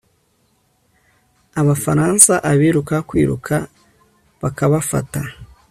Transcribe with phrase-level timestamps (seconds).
[1.61, 3.55] Abafaransa abiruka kwiruka
[4.41, 5.21] bakabafata